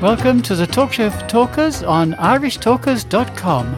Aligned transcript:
Welcome 0.00 0.40
to 0.44 0.54
the 0.54 0.66
Talk 0.66 0.94
Show 0.94 1.10
for 1.10 1.28
Talkers 1.28 1.82
on 1.82 2.14
irishtalkers.com. 2.14 3.74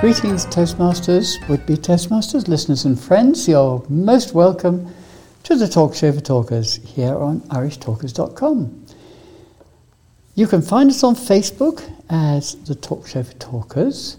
Greetings, 0.00 0.46
Toastmasters, 0.46 1.46
would 1.50 1.66
be 1.66 1.74
Toastmasters, 1.74 2.48
listeners, 2.48 2.86
and 2.86 2.98
friends. 2.98 3.46
You're 3.46 3.84
most 3.90 4.32
welcome 4.32 4.94
to 5.42 5.56
the 5.56 5.68
Talk 5.68 5.94
Show 5.94 6.10
for 6.10 6.22
Talkers 6.22 6.76
here 6.76 7.14
on 7.14 7.42
irishtalkers.com. 7.50 8.86
You 10.36 10.46
can 10.46 10.62
find 10.62 10.88
us 10.88 11.04
on 11.04 11.14
Facebook 11.14 11.82
as 12.08 12.54
the 12.64 12.74
Talk 12.74 13.06
Show 13.06 13.24
for 13.24 13.34
Talkers. 13.34 14.16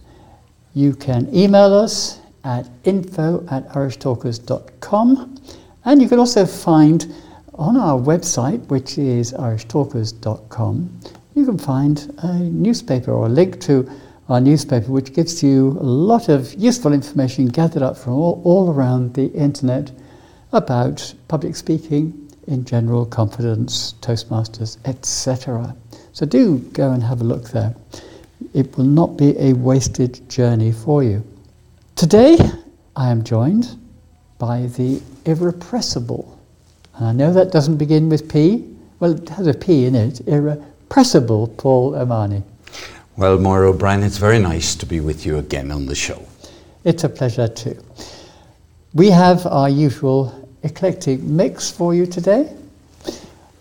You 0.75 0.93
can 0.93 1.35
email 1.35 1.73
us 1.73 2.19
at 2.43 2.69
info 2.83 3.45
at 3.49 3.67
irishtalkers.com. 3.69 5.37
And 5.85 6.01
you 6.01 6.09
can 6.09 6.19
also 6.19 6.45
find 6.45 7.13
on 7.55 7.75
our 7.75 7.99
website, 7.99 8.65
which 8.67 8.97
is 8.97 9.33
irishtalkers.com, 9.33 10.99
you 11.35 11.45
can 11.45 11.57
find 11.57 12.13
a 12.19 12.39
newspaper 12.39 13.11
or 13.11 13.25
a 13.25 13.29
link 13.29 13.59
to 13.61 13.89
our 14.29 14.39
newspaper, 14.39 14.91
which 14.91 15.13
gives 15.13 15.43
you 15.43 15.77
a 15.79 15.83
lot 15.83 16.29
of 16.29 16.53
useful 16.53 16.93
information 16.93 17.47
gathered 17.47 17.81
up 17.81 17.97
from 17.97 18.13
all, 18.13 18.41
all 18.45 18.71
around 18.71 19.13
the 19.13 19.27
internet 19.33 19.91
about 20.53 21.13
public 21.27 21.55
speaking 21.55 22.29
in 22.47 22.65
general, 22.65 23.05
confidence, 23.05 23.93
Toastmasters, 24.01 24.77
etc. 24.85 25.75
So 26.13 26.25
do 26.25 26.59
go 26.73 26.91
and 26.91 27.03
have 27.03 27.21
a 27.21 27.23
look 27.23 27.49
there. 27.49 27.75
It 28.53 28.75
will 28.77 28.85
not 28.85 29.17
be 29.17 29.37
a 29.37 29.53
wasted 29.53 30.29
journey 30.29 30.71
for 30.71 31.03
you. 31.03 31.23
Today, 31.99 32.37
I 32.95 33.11
am 33.11 33.25
joined 33.25 33.77
by 34.37 34.67
the 34.67 35.01
irrepressible. 35.25 36.39
And 36.95 37.05
I 37.05 37.11
know 37.11 37.33
that 37.33 37.51
doesn't 37.51 37.75
begin 37.75 38.07
with 38.07 38.31
P. 38.31 38.73
Well, 39.01 39.21
it 39.21 39.27
has 39.27 39.47
a 39.47 39.53
P 39.53 39.83
in 39.83 39.95
it. 39.95 40.21
Irrepressible 40.25 41.49
Paul 41.57 41.95
O'Mahony. 41.95 42.41
Well, 43.17 43.37
Moira 43.37 43.71
O'Brien, 43.71 44.01
it's 44.01 44.15
very 44.17 44.39
nice 44.39 44.75
to 44.75 44.85
be 44.85 45.01
with 45.01 45.25
you 45.25 45.39
again 45.39 45.73
on 45.73 45.87
the 45.87 45.93
show. 45.93 46.25
It's 46.85 47.03
a 47.03 47.09
pleasure 47.09 47.49
too. 47.49 47.77
We 48.93 49.09
have 49.09 49.45
our 49.45 49.69
usual 49.69 50.47
eclectic 50.63 51.19
mix 51.19 51.69
for 51.69 51.93
you 51.93 52.05
today, 52.05 52.55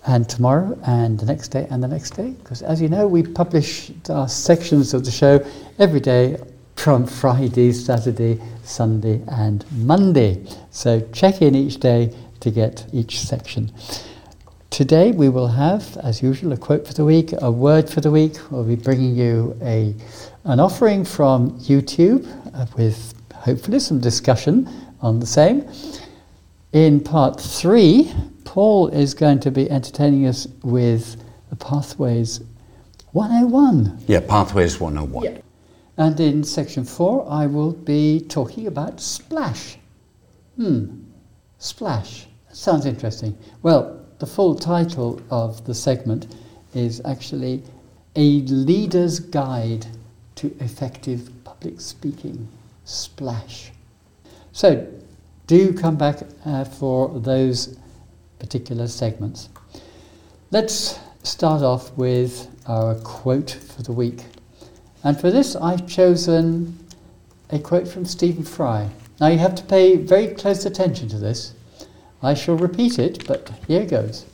and 0.06 0.28
tomorrow, 0.28 0.78
and 0.86 1.18
the 1.18 1.26
next 1.26 1.48
day, 1.48 1.66
and 1.70 1.82
the 1.82 1.88
next 1.88 2.10
day. 2.10 2.30
Because 2.40 2.62
as 2.62 2.80
you 2.80 2.88
know, 2.88 3.08
we 3.08 3.24
publish 3.24 3.90
our 4.08 4.28
sections 4.28 4.94
of 4.94 5.04
the 5.04 5.10
show 5.10 5.44
every 5.80 5.98
day 5.98 6.38
from 6.78 7.06
Friday, 7.06 7.72
Saturday, 7.72 8.40
Sunday, 8.62 9.20
and 9.28 9.64
Monday. 9.72 10.44
So 10.70 11.00
check 11.12 11.42
in 11.42 11.54
each 11.54 11.78
day 11.80 12.14
to 12.40 12.50
get 12.50 12.86
each 12.92 13.20
section. 13.20 13.72
Today 14.70 15.10
we 15.10 15.28
will 15.28 15.48
have, 15.48 15.96
as 15.98 16.22
usual, 16.22 16.52
a 16.52 16.56
quote 16.56 16.86
for 16.86 16.94
the 16.94 17.04
week, 17.04 17.32
a 17.42 17.50
word 17.50 17.90
for 17.90 18.00
the 18.00 18.12
week. 18.12 18.36
We'll 18.50 18.64
be 18.64 18.76
bringing 18.76 19.16
you 19.16 19.58
a, 19.60 19.92
an 20.44 20.60
offering 20.60 21.04
from 21.04 21.58
YouTube 21.60 22.26
uh, 22.54 22.66
with 22.76 23.12
hopefully 23.34 23.80
some 23.80 23.98
discussion 23.98 24.68
on 25.00 25.18
the 25.18 25.26
same. 25.26 25.68
In 26.72 27.00
part 27.00 27.40
three, 27.40 28.12
Paul 28.44 28.88
is 28.88 29.14
going 29.14 29.40
to 29.40 29.50
be 29.50 29.68
entertaining 29.68 30.26
us 30.26 30.46
with 30.62 31.16
the 31.50 31.56
Pathways 31.56 32.40
101. 33.12 34.04
Yeah, 34.06 34.20
Pathways 34.20 34.78
101. 34.78 35.24
Yeah. 35.24 35.40
And 35.98 36.18
in 36.20 36.44
section 36.44 36.84
four, 36.84 37.28
I 37.28 37.46
will 37.46 37.72
be 37.72 38.20
talking 38.20 38.68
about 38.68 39.00
splash. 39.00 39.78
Hmm, 40.54 41.00
splash. 41.58 42.28
sounds 42.52 42.86
interesting. 42.86 43.36
Well, 43.62 44.00
the 44.20 44.26
full 44.26 44.54
title 44.54 45.20
of 45.28 45.64
the 45.64 45.74
segment 45.74 46.36
is 46.72 47.02
actually 47.04 47.64
A 48.14 48.40
Leader's 48.42 49.18
Guide 49.18 49.86
to 50.36 50.54
Effective 50.60 51.32
Public 51.42 51.80
Speaking. 51.80 52.48
Splash. 52.84 53.72
So, 54.52 54.86
do 55.48 55.72
come 55.72 55.96
back 55.96 56.20
uh, 56.44 56.64
for 56.64 57.18
those 57.18 57.76
particular 58.38 58.86
segments. 58.86 59.48
Let's 60.52 61.00
start 61.24 61.62
off 61.62 61.92
with 61.96 62.48
our 62.66 62.94
quote 62.96 63.50
for 63.50 63.82
the 63.82 63.92
week. 63.92 64.24
And 65.04 65.20
for 65.20 65.30
this, 65.30 65.54
I've 65.56 65.86
chosen 65.86 66.78
a 67.50 67.58
quote 67.58 67.88
from 67.88 68.04
Stephen 68.04 68.44
Fry. 68.44 68.90
Now, 69.20 69.28
you 69.28 69.38
have 69.38 69.54
to 69.56 69.64
pay 69.64 69.96
very 69.96 70.28
close 70.28 70.64
attention 70.66 71.08
to 71.08 71.18
this 71.18 71.54
I 72.22 72.34
shall 72.34 72.56
repeat 72.56 72.98
it, 72.98 73.26
but 73.28 73.50
here 73.68 73.86
goes. 73.86 74.26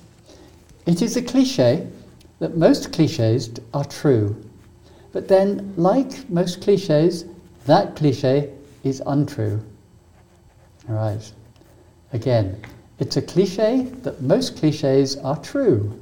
It 0.87 1.03
is 1.03 1.17
a 1.17 1.23
cliche 1.23 1.87
that 2.39 2.57
most 2.57 2.93
cliches 2.93 3.51
are 3.75 3.85
true. 3.85 4.43
But 5.13 5.29
then, 5.29 5.75
like 5.77 6.29
most 6.31 6.63
cliches, 6.63 7.27
that 7.67 7.95
cliche 7.95 8.51
is 8.83 9.03
untrue. 9.07 9.63
All 10.89 10.95
right. 10.95 11.33
Again, 12.13 12.61
it's 12.99 13.17
a 13.17 13.23
cliche 13.23 13.83
that 14.03 14.23
most 14.23 14.57
cliches 14.57 15.17
are 15.17 15.41
true. 15.41 16.01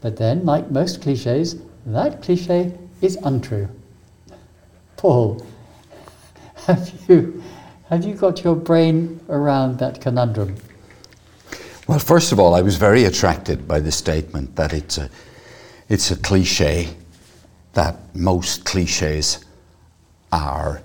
But 0.00 0.16
then, 0.16 0.44
like 0.44 0.70
most 0.70 1.00
cliches, 1.00 1.56
that 1.86 2.22
cliche 2.22 2.72
is 3.00 3.16
untrue. 3.22 3.68
Paul, 4.96 5.46
have 6.66 6.92
you, 7.08 7.42
have 7.88 8.04
you 8.04 8.14
got 8.14 8.44
your 8.44 8.56
brain 8.56 9.20
around 9.28 9.78
that 9.78 10.00
conundrum? 10.00 10.56
Well, 11.86 11.98
first 11.98 12.32
of 12.32 12.38
all, 12.38 12.54
I 12.54 12.62
was 12.62 12.76
very 12.76 13.04
attracted 13.04 13.66
by 13.66 13.80
the 13.80 13.92
statement 13.92 14.56
that 14.56 14.74
it's 14.74 14.98
a, 14.98 15.08
it's 15.88 16.10
a 16.10 16.16
cliche 16.16 16.90
that 17.72 17.96
most 18.14 18.64
cliches 18.64 19.44
are 20.32 20.82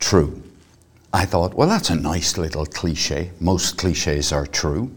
true. 0.00 0.42
I 1.12 1.24
thought, 1.24 1.54
well, 1.54 1.68
that's 1.68 1.90
a 1.90 1.94
nice 1.94 2.36
little 2.36 2.66
cliche. 2.66 3.30
Most 3.38 3.78
cliches 3.78 4.32
are 4.32 4.46
true. 4.46 4.90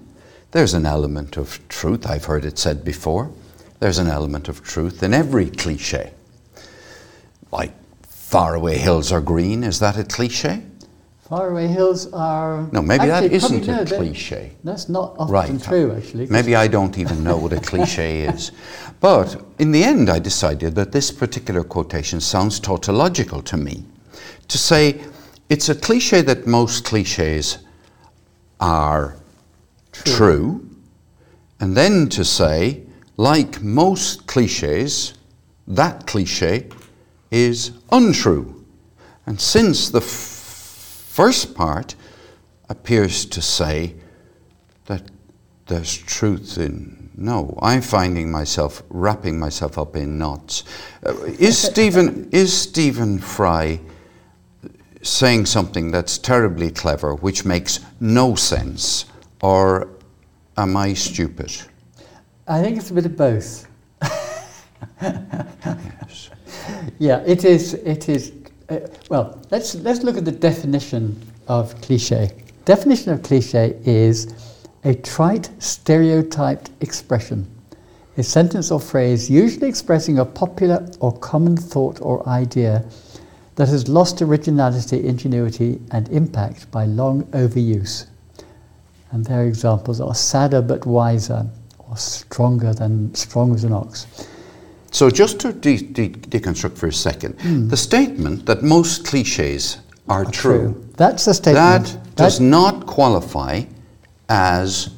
There's 0.51 0.73
an 0.73 0.87
element 0.87 1.37
of 1.37 1.59
truth. 1.67 2.07
I've 2.07 2.25
heard 2.25 2.45
it 2.45 2.57
said 2.57 2.83
before. 2.83 3.31
There's 3.79 3.99
an 3.99 4.07
element 4.07 4.47
of 4.47 4.63
truth 4.63 5.03
in 5.03 5.13
every 5.13 5.51
cliche. 5.51 6.11
Like, 7.51 7.73
faraway 8.03 8.77
hills 8.77 9.11
are 9.11 9.21
green, 9.21 9.63
is 9.63 9.79
that 9.79 9.97
a 9.97 10.03
cliche? 10.03 10.63
Faraway 11.27 11.67
hills 11.67 12.11
are. 12.13 12.69
No, 12.71 12.81
maybe 12.81 13.11
actually, 13.11 13.27
that 13.27 13.35
isn't 13.35 13.69
a 13.69 13.85
cliche. 13.85 14.53
That's 14.63 14.87
not 14.87 15.15
often 15.19 15.33
right. 15.33 15.63
true, 15.63 15.93
actually. 15.93 16.27
Maybe 16.27 16.55
I 16.55 16.67
don't 16.67 16.97
even 16.97 17.21
know 17.21 17.37
what 17.37 17.51
a 17.51 17.59
cliche 17.59 18.21
is. 18.33 18.51
But 19.01 19.41
in 19.59 19.71
the 19.71 19.83
end, 19.83 20.09
I 20.09 20.19
decided 20.19 20.75
that 20.75 20.93
this 20.93 21.11
particular 21.11 21.63
quotation 21.65 22.21
sounds 22.21 22.61
tautological 22.61 23.41
to 23.41 23.57
me. 23.57 23.83
To 24.47 24.57
say 24.57 25.01
it's 25.49 25.67
a 25.67 25.75
cliche 25.75 26.21
that 26.21 26.47
most 26.47 26.85
cliches 26.85 27.59
are 28.61 29.17
true, 29.91 30.15
true 30.15 30.69
and 31.59 31.75
then 31.75 32.07
to 32.09 32.23
say, 32.23 32.83
like 33.17 33.61
most 33.61 34.27
cliches, 34.27 35.13
that 35.67 36.05
cliche 36.05 36.67
is 37.31 37.71
untrue. 37.91 38.65
And 39.25 39.39
since 39.39 39.89
the 39.89 40.01
first 40.01 41.55
part 41.55 41.95
appears 42.69 43.25
to 43.25 43.41
say 43.41 43.95
that 44.85 45.01
there's 45.67 45.97
truth 45.97 46.57
in. 46.57 47.09
No, 47.15 47.57
I'm 47.61 47.81
finding 47.81 48.31
myself 48.31 48.83
wrapping 48.89 49.39
myself 49.39 49.77
up 49.77 49.95
in 49.95 50.17
knots. 50.17 50.63
Uh, 51.05 51.15
is 51.39 51.57
Stephen 51.57 52.29
is 52.31 52.55
Stephen 52.55 53.19
Fry 53.19 53.79
saying 55.01 55.45
something 55.45 55.91
that's 55.91 56.17
terribly 56.17 56.69
clever, 56.71 57.15
which 57.15 57.45
makes 57.45 57.79
no 57.99 58.35
sense, 58.35 59.05
or 59.41 59.89
am 60.57 60.77
I 60.77 60.93
stupid? 60.93 61.51
I 62.47 62.61
think 62.61 62.77
it's 62.77 62.91
a 62.91 62.93
bit 62.93 63.05
of 63.05 63.17
both. 63.17 63.67
yes. 65.01 66.29
Yeah, 66.99 67.23
it 67.25 67.45
is. 67.45 67.75
It 67.75 68.09
is 68.09 68.31
uh, 68.69 68.79
well, 69.09 69.41
let's, 69.49 69.75
let's 69.75 70.03
look 70.03 70.17
at 70.17 70.25
the 70.25 70.31
definition 70.31 71.19
of 71.47 71.79
cliche. 71.81 72.31
Definition 72.65 73.13
of 73.13 73.23
cliche 73.23 73.79
is 73.85 74.33
a 74.83 74.93
trite, 74.93 75.49
stereotyped 75.59 76.71
expression, 76.81 77.49
a 78.17 78.23
sentence 78.23 78.71
or 78.71 78.79
phrase 78.79 79.29
usually 79.29 79.69
expressing 79.69 80.19
a 80.19 80.25
popular 80.25 80.85
or 80.99 81.17
common 81.19 81.55
thought 81.55 82.01
or 82.01 82.27
idea 82.27 82.83
that 83.55 83.69
has 83.69 83.87
lost 83.87 84.21
originality, 84.21 85.07
ingenuity, 85.07 85.79
and 85.91 86.09
impact 86.09 86.69
by 86.69 86.85
long 86.85 87.23
overuse. 87.27 88.07
And 89.11 89.25
their 89.25 89.45
examples 89.45 90.01
are 90.01 90.13
sadder 90.13 90.61
but 90.61 90.85
wiser, 90.85 91.47
or 91.79 91.95
stronger 91.95 92.73
than 92.73 93.15
strong 93.15 93.53
as 93.55 93.63
an 93.63 93.71
ox. 93.71 94.05
So, 94.97 95.11
just 95.11 95.39
to 95.41 95.53
de- 95.53 95.77
de- 95.77 96.09
deconstruct 96.09 96.75
for 96.75 96.87
a 96.87 96.91
second, 96.91 97.37
mm. 97.37 97.69
the 97.69 97.77
statement 97.77 98.47
that 98.47 98.63
most 98.63 99.05
cliches 99.05 99.77
are 100.09 100.25
true. 100.25 100.73
That's 100.95 101.25
the 101.25 101.35
statement. 101.35 101.85
That 101.85 102.15
does 102.15 102.39
not 102.39 102.87
qualify 102.87 103.65
as 104.27 104.89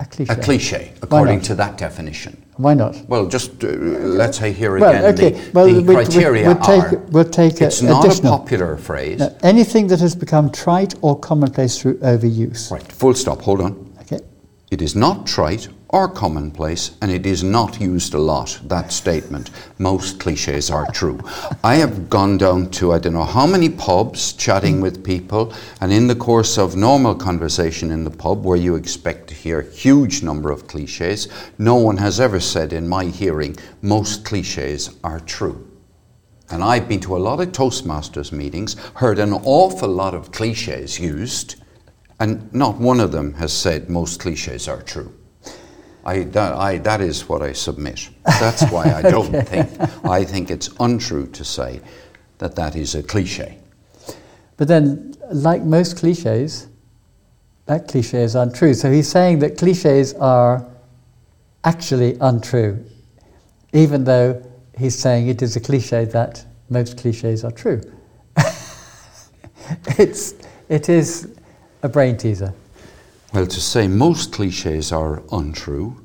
a 0.00 0.04
cliche. 0.04 0.32
a 0.34 0.36
cliche, 0.36 0.92
according 1.00 1.40
to 1.48 1.54
that 1.54 1.78
definition. 1.78 2.36
Why 2.58 2.74
not? 2.74 2.94
Well, 3.08 3.26
just 3.26 3.64
uh, 3.64 3.68
let's 3.68 4.36
say 4.36 4.52
here 4.52 4.76
Well, 4.78 4.90
again, 4.90 5.14
okay. 5.14 5.30
the, 5.30 5.50
Well, 5.54 5.66
the 5.66 5.72
we- 5.80 5.82
we- 5.82 5.94
criteria 5.94 6.46
we'll 6.48 6.56
take- 6.72 6.92
are, 6.92 6.98
we'll 7.10 7.24
take 7.24 7.58
a- 7.62 7.68
it's 7.68 7.80
not 7.80 8.04
additional. 8.04 8.34
a 8.34 8.38
popular 8.38 8.76
phrase. 8.76 9.22
Anything 9.42 9.86
that 9.86 10.00
has 10.00 10.14
become 10.14 10.50
trite 10.50 10.94
or 11.00 11.18
commonplace 11.18 11.78
through 11.78 11.96
overuse. 12.00 12.70
Right, 12.70 12.92
full 12.92 13.14
stop, 13.14 13.40
hold 13.40 13.62
on. 13.62 13.72
Okay. 14.02 14.20
It 14.70 14.82
is 14.82 14.94
not 14.94 15.26
trite 15.26 15.68
or 15.90 16.08
commonplace, 16.08 16.96
and 17.00 17.10
it 17.10 17.24
is 17.24 17.42
not 17.42 17.80
used 17.80 18.12
a 18.12 18.18
lot, 18.18 18.60
that 18.64 18.92
statement. 18.92 19.50
Most 19.78 20.20
cliches 20.20 20.70
are 20.70 20.90
true. 20.92 21.18
I 21.64 21.76
have 21.76 22.10
gone 22.10 22.36
down 22.36 22.70
to 22.72 22.92
I 22.92 22.98
don't 22.98 23.14
know 23.14 23.24
how 23.24 23.46
many 23.46 23.70
pubs 23.70 24.34
chatting 24.34 24.80
with 24.80 25.02
people, 25.04 25.54
and 25.80 25.92
in 25.92 26.06
the 26.06 26.14
course 26.14 26.58
of 26.58 26.76
normal 26.76 27.14
conversation 27.14 27.90
in 27.90 28.04
the 28.04 28.10
pub, 28.10 28.44
where 28.44 28.56
you 28.56 28.74
expect 28.74 29.28
to 29.28 29.34
hear 29.34 29.60
a 29.60 29.70
huge 29.70 30.22
number 30.22 30.50
of 30.50 30.66
cliches, 30.66 31.28
no 31.56 31.76
one 31.76 31.96
has 31.96 32.20
ever 32.20 32.40
said 32.40 32.72
in 32.72 32.86
my 32.86 33.06
hearing, 33.06 33.56
most 33.80 34.24
cliches 34.24 34.90
are 35.02 35.20
true. 35.20 35.64
And 36.50 36.62
I've 36.62 36.88
been 36.88 37.00
to 37.00 37.16
a 37.16 37.18
lot 37.18 37.40
of 37.40 37.52
Toastmasters 37.52 38.32
meetings, 38.32 38.76
heard 38.94 39.18
an 39.18 39.32
awful 39.32 39.88
lot 39.88 40.14
of 40.14 40.32
cliches 40.32 40.98
used, 40.98 41.56
and 42.20 42.52
not 42.52 42.78
one 42.78 43.00
of 43.00 43.12
them 43.12 43.34
has 43.34 43.52
said 43.52 43.88
most 43.88 44.20
cliches 44.20 44.68
are 44.68 44.82
true. 44.82 45.17
I, 46.08 46.22
that, 46.24 46.54
I, 46.54 46.78
that 46.78 47.02
is 47.02 47.28
what 47.28 47.42
I 47.42 47.52
submit. 47.52 48.08
That's 48.24 48.62
why 48.70 48.84
I 48.84 49.02
don't 49.10 49.30
think, 49.46 49.68
I 50.06 50.24
think 50.24 50.50
it's 50.50 50.70
untrue 50.80 51.26
to 51.26 51.44
say 51.44 51.82
that 52.38 52.56
that 52.56 52.76
is 52.76 52.94
a 52.94 53.02
cliche. 53.02 53.58
But 54.56 54.68
then, 54.68 55.14
like 55.30 55.62
most 55.62 55.98
cliches, 55.98 56.68
that 57.66 57.88
cliche 57.88 58.22
is 58.22 58.36
untrue. 58.36 58.72
So 58.72 58.90
he's 58.90 59.06
saying 59.06 59.40
that 59.40 59.58
cliches 59.58 60.14
are 60.14 60.64
actually 61.64 62.16
untrue, 62.22 62.82
even 63.74 64.04
though 64.04 64.42
he's 64.78 64.98
saying 64.98 65.28
it 65.28 65.42
is 65.42 65.56
a 65.56 65.60
cliche 65.60 66.06
that 66.06 66.42
most 66.70 66.96
cliches 66.96 67.44
are 67.44 67.50
true. 67.50 67.82
it's, 69.98 70.34
it 70.70 70.88
is 70.88 71.36
a 71.82 71.88
brain 71.88 72.16
teaser. 72.16 72.54
Well, 73.32 73.46
to 73.46 73.60
say 73.60 73.88
most 73.88 74.32
cliches 74.32 74.90
are 74.90 75.22
untrue 75.30 76.00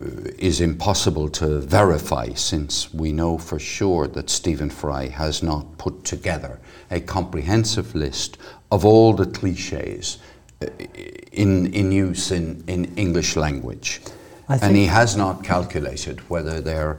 uh, 0.00 0.30
is 0.38 0.62
impossible 0.62 1.28
to 1.28 1.60
verify 1.60 2.32
since 2.32 2.92
we 2.94 3.12
know 3.12 3.36
for 3.36 3.58
sure 3.58 4.06
that 4.08 4.30
Stephen 4.30 4.70
Fry 4.70 5.08
has 5.08 5.42
not 5.42 5.76
put 5.76 6.04
together 6.04 6.58
a 6.90 7.00
comprehensive 7.00 7.94
list 7.94 8.38
of 8.70 8.86
all 8.86 9.12
the 9.12 9.26
cliches 9.26 10.18
uh, 10.62 10.66
in, 11.32 11.72
in 11.74 11.92
use 11.92 12.30
in, 12.30 12.64
in 12.66 12.86
English 12.96 13.36
language. 13.36 14.00
And 14.48 14.74
he 14.74 14.86
has 14.86 15.16
not 15.16 15.44
calculated 15.44 16.20
whether 16.30 16.60
they're 16.60 16.98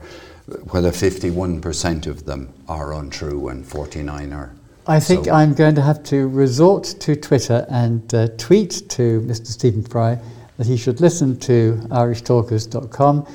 whether 0.70 0.90
51% 0.90 2.06
of 2.06 2.26
them 2.26 2.52
are 2.68 2.92
untrue 2.92 3.48
and 3.48 3.66
49 3.66 4.32
are 4.32 4.52
I 4.86 5.00
think 5.00 5.26
so- 5.26 5.32
I'm 5.32 5.54
going 5.54 5.74
to 5.76 5.82
have 5.82 6.02
to 6.04 6.28
resort 6.28 6.84
to 7.00 7.16
Twitter 7.16 7.66
and 7.70 8.14
uh, 8.14 8.28
tweet 8.36 8.82
to 8.90 9.20
Mr. 9.22 9.46
Stephen 9.46 9.82
Fry 9.82 10.18
that 10.58 10.66
he 10.66 10.76
should 10.76 11.00
listen 11.00 11.38
to 11.40 11.80
irishtalkers.com 11.90 13.26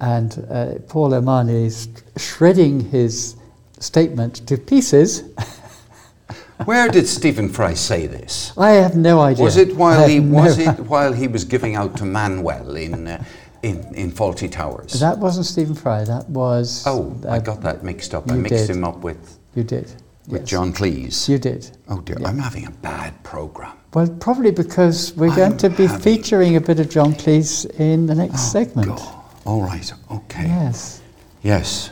and 0.00 0.46
uh, 0.50 0.74
Paul 0.88 1.14
O'Mahony 1.14 1.66
is 1.66 1.88
shredding 2.16 2.80
his 2.80 3.36
statement 3.78 4.46
to 4.48 4.56
pieces. 4.58 5.22
Where 6.64 6.88
did 6.88 7.06
Stephen 7.06 7.48
Fry 7.48 7.74
say 7.74 8.06
this? 8.06 8.52
I 8.56 8.72
have 8.72 8.96
no 8.96 9.20
idea. 9.20 9.44
Was 9.44 9.56
it 9.56 9.74
while 9.76 10.08
he 10.08 10.20
no- 10.20 10.42
was 10.42 10.58
it 10.58 10.78
while 10.92 11.12
he 11.12 11.26
was 11.28 11.44
giving 11.44 11.74
out 11.74 11.96
to 11.96 12.04
Manuel 12.04 12.76
in 12.76 13.06
uh, 13.08 13.24
in 13.62 13.94
in 13.94 14.12
Fawlty 14.12 14.50
Towers? 14.50 15.00
That 15.00 15.18
wasn't 15.18 15.46
Stephen 15.46 15.74
Fry. 15.74 16.04
That 16.04 16.28
was. 16.28 16.84
oh, 16.86 17.16
I 17.28 17.36
uh, 17.36 17.38
got 17.40 17.60
that 17.62 17.82
mixed 17.82 18.14
up. 18.14 18.30
I 18.30 18.34
mixed 18.34 18.68
did. 18.68 18.76
him 18.76 18.84
up 18.84 18.98
with 18.98 19.38
You 19.54 19.64
did. 19.64 19.92
With 20.28 20.42
yes. 20.42 20.50
John 20.50 20.72
Cleese. 20.72 21.28
You 21.28 21.38
did. 21.38 21.70
oh 21.88 22.00
dear, 22.00 22.16
yeah. 22.20 22.28
I'm 22.28 22.38
having 22.38 22.66
a 22.66 22.70
bad 22.70 23.22
program. 23.22 23.76
Well, 23.92 24.08
probably 24.20 24.50
because 24.50 25.14
we're 25.14 25.34
going 25.34 25.52
I'm 25.52 25.58
to 25.58 25.70
be 25.70 25.86
featuring 25.86 26.56
a 26.56 26.60
bit 26.60 26.80
of 26.80 26.90
John 26.90 27.12
Cleese 27.14 27.66
in 27.78 28.06
the 28.06 28.14
next 28.14 28.34
oh, 28.34 28.52
segment. 28.52 28.88
God. 28.88 29.24
All 29.44 29.62
right. 29.62 29.92
Okay. 30.10 30.44
Yes. 30.44 31.02
Yes. 31.42 31.90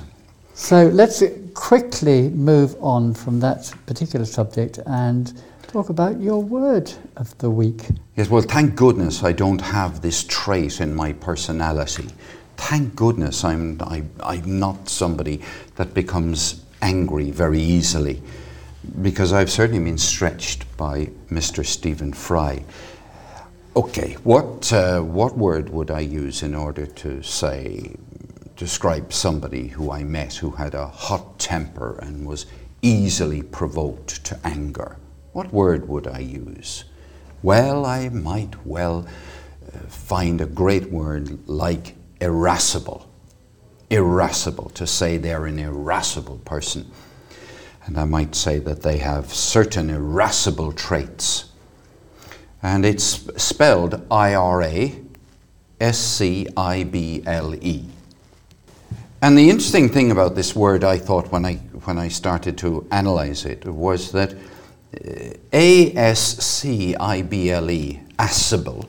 So 0.54 0.88
let's 0.88 1.22
quickly 1.54 2.30
move 2.30 2.74
on 2.82 3.14
from 3.14 3.40
that 3.40 3.72
particular 3.86 4.24
subject 4.24 4.78
and 4.86 5.32
talk 5.68 5.88
about 5.88 6.20
your 6.20 6.42
word 6.42 6.92
of 7.16 7.36
the 7.38 7.50
week. 7.50 7.82
Yes, 8.16 8.28
well, 8.28 8.42
thank 8.42 8.74
goodness 8.74 9.22
I 9.22 9.32
don't 9.32 9.60
have 9.60 10.02
this 10.02 10.24
trait 10.24 10.80
in 10.80 10.94
my 10.94 11.12
personality. 11.14 12.08
Thank 12.56 12.94
goodness 12.94 13.44
I'm, 13.44 13.80
I, 13.82 14.04
I'm 14.22 14.58
not 14.58 14.88
somebody 14.88 15.40
that 15.76 15.94
becomes 15.94 16.61
angry 16.82 17.30
very 17.30 17.60
easily 17.60 18.20
because 19.00 19.32
I've 19.32 19.50
certainly 19.50 19.82
been 19.82 19.98
stretched 19.98 20.76
by 20.76 21.06
Mr. 21.30 21.64
Stephen 21.64 22.12
Fry. 22.12 22.64
Okay, 23.74 24.14
what, 24.24 24.70
uh, 24.72 25.00
what 25.00 25.38
word 25.38 25.70
would 25.70 25.90
I 25.90 26.00
use 26.00 26.42
in 26.42 26.54
order 26.54 26.84
to 26.84 27.22
say, 27.22 27.94
describe 28.56 29.12
somebody 29.12 29.68
who 29.68 29.90
I 29.90 30.04
met 30.04 30.34
who 30.34 30.50
had 30.50 30.74
a 30.74 30.86
hot 30.86 31.38
temper 31.38 31.98
and 32.02 32.26
was 32.26 32.46
easily 32.82 33.42
provoked 33.42 34.24
to 34.24 34.38
anger? 34.44 34.98
What 35.32 35.52
word 35.52 35.88
would 35.88 36.06
I 36.06 36.18
use? 36.18 36.84
Well, 37.42 37.86
I 37.86 38.08
might 38.10 38.66
well 38.66 39.06
uh, 39.66 39.78
find 39.88 40.40
a 40.40 40.46
great 40.46 40.90
word 40.90 41.48
like 41.48 41.94
irascible. 42.20 43.08
Irascible, 43.92 44.70
to 44.70 44.86
say 44.86 45.18
they're 45.18 45.44
an 45.46 45.58
irascible 45.58 46.38
person. 46.38 46.90
And 47.84 47.98
I 47.98 48.04
might 48.04 48.34
say 48.34 48.58
that 48.60 48.82
they 48.82 48.98
have 48.98 49.32
certain 49.32 49.90
irascible 49.90 50.72
traits. 50.72 51.50
And 52.62 52.86
it's 52.86 53.04
spelled 53.42 54.06
I 54.10 54.34
R 54.34 54.62
A 54.62 55.00
S 55.80 55.98
C 55.98 56.46
I 56.56 56.84
B 56.84 57.22
L 57.26 57.54
E. 57.54 57.84
And 59.20 59.36
the 59.36 59.50
interesting 59.50 59.88
thing 59.88 60.10
about 60.10 60.34
this 60.34 60.56
word, 60.56 60.84
I 60.84 60.96
thought 60.96 61.30
when 61.30 61.44
I, 61.44 61.56
when 61.84 61.98
I 61.98 62.08
started 62.08 62.56
to 62.58 62.86
analyze 62.90 63.44
it, 63.44 63.64
was 63.66 64.10
that 64.12 64.32
uh, 64.32 65.34
A 65.52 65.94
S 65.94 66.38
C 66.38 66.96
I 66.96 67.22
B 67.22 67.50
L 67.50 67.70
E, 67.70 68.00
ascible, 68.18 68.88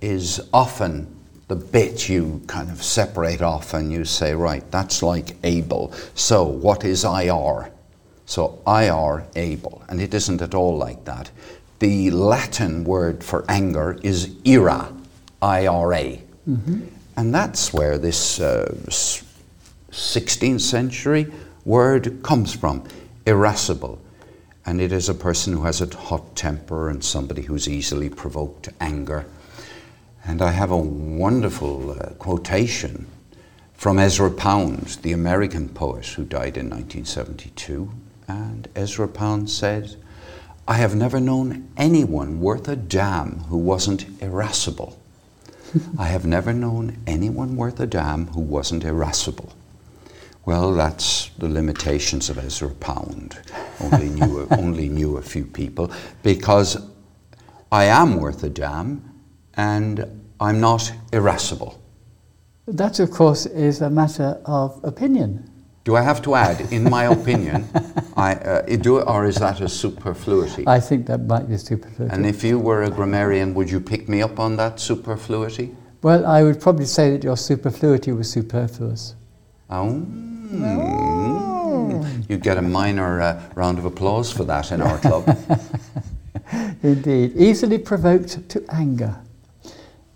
is 0.00 0.40
often 0.52 1.17
the 1.48 1.56
bit 1.56 2.08
you 2.08 2.42
kind 2.46 2.70
of 2.70 2.82
separate 2.82 3.40
off 3.40 3.72
and 3.74 3.90
you 3.90 4.04
say, 4.04 4.34
right, 4.34 4.70
that's 4.70 5.02
like 5.02 5.36
able. 5.42 5.92
So 6.14 6.44
what 6.44 6.84
is 6.84 7.04
IR? 7.04 7.70
So 8.26 8.60
IR, 8.66 9.26
able. 9.34 9.82
And 9.88 10.00
it 10.00 10.12
isn't 10.12 10.42
at 10.42 10.54
all 10.54 10.76
like 10.76 11.06
that. 11.06 11.30
The 11.78 12.10
Latin 12.10 12.84
word 12.84 13.24
for 13.24 13.44
anger 13.48 13.98
is 14.02 14.30
ira, 14.46 14.92
I-R-A. 15.40 16.22
And 17.16 17.34
that's 17.34 17.72
where 17.72 17.96
this 17.98 18.40
uh, 18.40 18.70
16th 19.90 20.60
century 20.60 21.32
word 21.64 22.22
comes 22.22 22.54
from, 22.54 22.84
irascible. 23.26 23.98
And 24.66 24.80
it 24.82 24.92
is 24.92 25.08
a 25.08 25.14
person 25.14 25.54
who 25.54 25.62
has 25.62 25.80
a 25.80 25.96
hot 25.96 26.36
temper 26.36 26.90
and 26.90 27.02
somebody 27.02 27.42
who's 27.42 27.68
easily 27.68 28.10
provoked 28.10 28.64
to 28.64 28.72
anger. 28.80 29.24
And 30.28 30.42
I 30.42 30.50
have 30.50 30.70
a 30.70 30.76
wonderful 30.76 31.92
uh, 31.92 32.10
quotation 32.18 33.06
from 33.72 33.98
Ezra 33.98 34.30
Pound, 34.30 34.98
the 35.00 35.12
American 35.12 35.70
poet 35.70 36.04
who 36.04 36.24
died 36.26 36.58
in 36.58 36.68
1972. 36.68 37.90
And 38.28 38.68
Ezra 38.76 39.08
Pound 39.08 39.48
said, 39.48 39.96
I 40.68 40.74
have 40.74 40.94
never 40.94 41.18
known 41.18 41.70
anyone 41.78 42.40
worth 42.40 42.68
a 42.68 42.76
damn 42.76 43.38
who 43.44 43.56
wasn't 43.56 44.04
irascible. 44.20 45.00
I 45.98 46.08
have 46.08 46.26
never 46.26 46.52
known 46.52 46.98
anyone 47.06 47.56
worth 47.56 47.80
a 47.80 47.86
damn 47.86 48.26
who 48.26 48.42
wasn't 48.42 48.84
irascible. 48.84 49.54
Well, 50.44 50.74
that's 50.74 51.30
the 51.38 51.48
limitations 51.48 52.28
of 52.28 52.36
Ezra 52.36 52.74
Pound. 52.74 53.38
Only 53.80 54.10
knew, 54.10 54.46
only 54.50 54.90
knew 54.90 55.16
a 55.16 55.22
few 55.22 55.46
people 55.46 55.90
because 56.22 56.76
I 57.72 57.84
am 57.84 58.16
worth 58.16 58.42
a 58.44 58.50
damn 58.50 59.08
and 59.58 60.17
I'm 60.40 60.60
not 60.60 60.92
irascible. 61.12 61.80
That, 62.66 63.00
of 63.00 63.10
course, 63.10 63.46
is 63.46 63.80
a 63.80 63.90
matter 63.90 64.40
of 64.44 64.78
opinion. 64.84 65.50
Do 65.84 65.96
I 65.96 66.02
have 66.02 66.20
to 66.22 66.34
add, 66.34 66.60
in 66.72 66.84
my 66.84 67.04
opinion, 67.04 67.66
I, 68.16 68.34
uh, 68.34 68.76
do, 68.76 69.00
or 69.00 69.24
is 69.24 69.36
that 69.36 69.60
a 69.62 69.68
superfluity? 69.68 70.64
I 70.66 70.80
think 70.80 71.06
that 71.06 71.20
might 71.22 71.48
be 71.48 71.56
superfluous. 71.56 72.12
and 72.12 72.26
if 72.26 72.44
you 72.44 72.58
were 72.58 72.82
a 72.82 72.90
grammarian, 72.90 73.54
would 73.54 73.70
you 73.70 73.80
pick 73.80 74.08
me 74.08 74.20
up 74.20 74.38
on 74.38 74.56
that 74.56 74.80
superfluity? 74.80 75.74
well, 76.02 76.26
I 76.26 76.42
would 76.42 76.60
probably 76.60 76.84
say 76.84 77.10
that 77.12 77.24
your 77.24 77.36
superfluity 77.36 78.12
was 78.12 78.30
superfluous. 78.30 79.14
Oh. 79.70 80.06
you 82.28 82.38
get 82.38 82.56
a 82.56 82.62
minor 82.62 83.20
uh, 83.20 83.42
round 83.54 83.78
of 83.78 83.84
applause 83.84 84.30
for 84.30 84.44
that 84.44 84.70
in 84.72 84.80
our 84.80 84.98
club. 84.98 85.36
Indeed. 86.82 87.32
Easily 87.36 87.78
provoked 87.78 88.48
to 88.50 88.64
anger. 88.70 89.16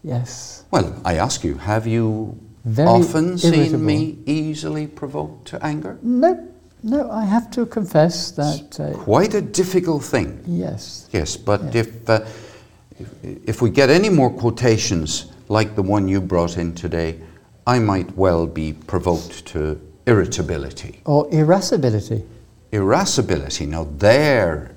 Yes. 0.04 0.64
Well, 0.71 0.94
I 1.04 1.14
ask 1.16 1.44
you, 1.44 1.54
have 1.54 1.87
you 1.87 2.37
Very 2.64 2.88
often 2.88 3.38
seen 3.38 3.85
me 3.85 4.18
easily 4.26 4.87
provoked 4.87 5.47
to 5.49 5.64
anger? 5.64 5.99
No, 6.02 6.49
no, 6.82 7.11
I 7.11 7.25
have 7.25 7.50
to 7.52 7.66
confess 7.66 8.32
that, 8.32 8.80
uh, 8.80 8.97
Quite 8.99 9.35
a 9.35 9.40
difficult 9.40 10.02
thing. 10.02 10.42
yes. 10.47 11.09
Yes, 11.12 11.37
but 11.37 11.75
if, 11.75 12.09
uh, 12.09 12.21
if 12.99 13.09
if 13.47 13.62
we 13.62 13.71
get 13.71 13.90
any 13.90 14.09
more 14.09 14.30
quotations 14.30 15.26
like 15.49 15.75
the 15.75 15.82
one 15.82 16.09
you 16.09 16.21
brought 16.21 16.56
in 16.59 16.75
today, 16.75 17.18
I 17.66 17.78
might 17.78 18.16
well 18.16 18.47
be 18.47 18.73
provoked 18.73 19.47
to 19.47 19.80
irritability. 20.06 21.00
Or 21.04 21.28
irascibility. 21.30 22.25
Irascibility. 22.73 23.66
Now 23.66 23.87
there 23.99 24.71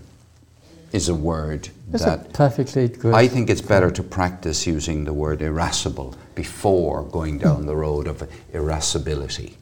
is 0.95 1.09
a 1.09 1.13
word 1.15 1.69
That's 1.91 2.03
a 2.03 2.07
that 2.07 2.33
perfectly 2.33 2.87
good. 2.87 3.13
I 3.13 3.27
think 3.27 3.49
it's 3.49 3.61
better 3.61 3.91
to 3.91 4.01
practice 4.03 4.65
using 4.65 5.03
the 5.03 5.13
word 5.13 5.41
irascible 5.41 6.15
before 6.35 7.03
going 7.03 7.37
down 7.37 7.65
the 7.65 7.75
road 7.75 8.07
of 8.07 8.23
irascibility. 8.53 9.57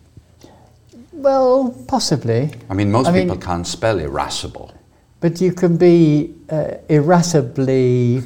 well, 1.12 1.76
possibly. 1.88 2.52
I 2.70 2.74
mean, 2.74 2.92
most 2.92 3.08
I 3.08 3.12
mean- 3.12 3.24
people 3.24 3.42
can't 3.42 3.68
spell 3.68 4.00
irascible. 4.00 4.72
But 5.20 5.40
you 5.40 5.54
can 5.54 5.78
be 5.78 6.36
uh, 6.50 6.76
irascibly 6.90 8.24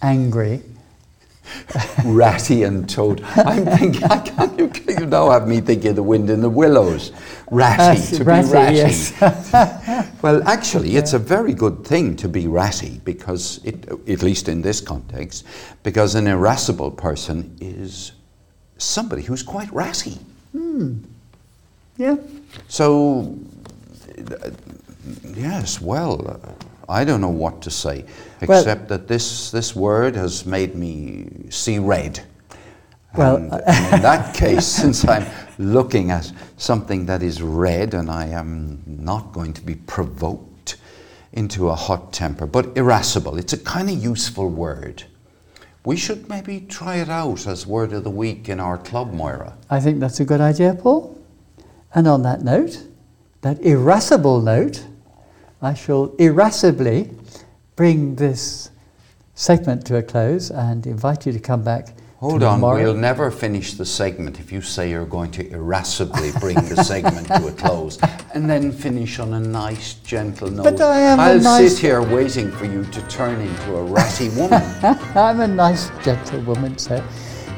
angry. 0.00 0.62
Ratty 2.04 2.62
and 2.64 2.88
toad. 2.88 3.22
I'm 3.36 3.64
thinking, 3.64 4.04
I 4.04 4.18
can't, 4.18 4.58
you, 4.58 4.70
you 4.88 5.06
now 5.06 5.30
have 5.30 5.46
me 5.48 5.60
thinking 5.60 5.90
of 5.90 5.96
the 5.96 6.02
wind 6.02 6.30
in 6.30 6.40
the 6.40 6.48
willows. 6.50 7.12
Ratty, 7.50 8.00
Uh, 8.00 8.18
to 8.18 8.24
ratty, 8.24 8.48
be 8.48 8.52
ratty. 8.52 8.76
yes. 8.76 10.12
well, 10.22 10.42
actually, 10.48 10.96
it's 10.96 11.12
a 11.12 11.18
very 11.18 11.52
good 11.54 11.84
thing 11.84 12.16
to 12.16 12.28
be 12.28 12.46
ratty 12.46 13.00
because, 13.04 13.60
it, 13.64 13.88
at 14.08 14.22
least 14.22 14.48
in 14.48 14.62
this 14.62 14.80
context, 14.80 15.44
because 15.82 16.14
an 16.14 16.26
irascible 16.26 16.90
person 16.90 17.56
is 17.60 18.12
somebody 18.78 19.22
who's 19.22 19.42
quite 19.42 19.72
ratty. 19.72 20.18
Hmm. 20.52 20.98
Yeah. 21.96 22.16
So, 22.68 23.36
uh, 24.18 24.50
yes, 25.34 25.80
well, 25.80 26.28
uh, 26.28 26.52
I 26.88 27.04
don't 27.04 27.20
know 27.20 27.28
what 27.28 27.62
to 27.62 27.70
say, 27.70 28.04
Well- 28.46 28.58
except 28.58 28.88
that 28.88 29.08
this, 29.08 29.50
this 29.50 29.74
word 29.74 30.16
has 30.16 30.46
made 30.46 30.74
me 30.74 31.28
see 31.50 31.78
red. 31.78 32.20
Well, 33.16 33.36
and, 33.36 33.52
and 33.52 33.94
in 33.94 34.02
that 34.02 34.34
case, 34.42 34.66
since 34.66 35.06
I'm 35.08 35.26
looking 35.58 36.10
at 36.10 36.30
something 36.58 37.06
that 37.06 37.22
is 37.22 37.40
red 37.40 37.94
and 37.94 38.10
I 38.10 38.26
am 38.26 38.82
not 38.86 39.32
going 39.32 39.54
to 39.54 39.62
be 39.62 39.74
provoked 39.74 40.76
into 41.32 41.68
a 41.70 41.74
hot 41.74 42.12
temper, 42.12 42.46
but 42.46 42.76
irascible, 42.76 43.38
it's 43.38 43.52
a 43.52 43.58
kind 43.58 43.88
of 43.88 43.96
useful 43.96 44.48
word. 44.50 45.04
We 45.84 45.96
should 45.96 46.28
maybe 46.28 46.60
try 46.68 46.96
it 46.96 47.08
out 47.08 47.46
as 47.46 47.66
word 47.66 47.92
of 47.92 48.04
the 48.04 48.10
week 48.10 48.48
in 48.48 48.58
our 48.58 48.76
club, 48.76 49.12
Moira. 49.12 49.56
I 49.70 49.80
think 49.80 50.00
that's 50.00 50.18
a 50.20 50.24
good 50.24 50.40
idea, 50.40 50.74
Paul. 50.74 51.16
And 51.94 52.08
on 52.08 52.22
that 52.22 52.42
note, 52.42 52.82
that 53.42 53.60
irascible 53.60 54.42
note, 54.42 54.84
I 55.62 55.74
shall 55.74 56.08
irascibly 56.18 57.10
bring 57.76 58.16
this 58.16 58.70
segment 59.34 59.86
to 59.86 59.96
a 59.96 60.02
close 60.02 60.50
and 60.50 60.86
invite 60.86 61.26
you 61.26 61.32
to 61.32 61.38
come 61.38 61.62
back. 61.62 61.88
Hold 62.18 62.42
on, 62.42 62.56
tomorrow. 62.56 62.82
we'll 62.82 62.94
never 62.94 63.30
finish 63.30 63.74
the 63.74 63.84
segment 63.84 64.40
if 64.40 64.50
you 64.50 64.62
say 64.62 64.88
you're 64.88 65.04
going 65.04 65.30
to 65.32 65.44
irascibly 65.50 66.32
bring 66.40 66.54
the 66.54 66.82
segment 66.82 67.26
to 67.28 67.46
a 67.48 67.52
close 67.52 67.98
and 68.32 68.48
then 68.48 68.72
finish 68.72 69.18
on 69.18 69.34
a 69.34 69.40
nice, 69.40 69.94
gentle 69.96 70.50
note. 70.50 70.64
But 70.64 70.80
I 70.80 70.98
am 71.00 71.18
a 71.18 71.22
I'll 71.22 71.40
nice- 71.40 71.72
sit 71.72 71.78
here 71.82 72.00
waiting 72.02 72.50
for 72.50 72.64
you 72.64 72.84
to 72.84 73.02
turn 73.08 73.38
into 73.38 73.76
a 73.76 73.84
ratty 73.84 74.30
woman. 74.30 74.62
I'm 75.14 75.40
a 75.40 75.48
nice, 75.48 75.90
gentle 76.02 76.40
woman, 76.40 76.78
so 76.78 77.04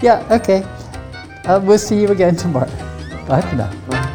yeah, 0.02 0.26
okay. 0.28 0.62
Uh, 1.44 1.60
we'll 1.62 1.78
see 1.78 2.00
you 2.00 2.08
again 2.08 2.34
tomorrow. 2.34 2.70
Bye 3.28 3.42
for 3.42 3.54
now. 3.54 4.14